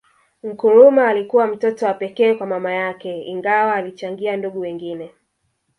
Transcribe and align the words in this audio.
Nkurumah 0.43 1.07
alikuwa 1.07 1.47
mtoto 1.47 1.85
wa 1.85 1.93
pekee 1.93 2.33
kwa 2.33 2.47
mama 2.47 2.73
yake 2.73 3.21
Ingawa 3.23 3.73
alichangia 3.75 4.37
ndugu 4.37 4.59
wengine 4.59 5.11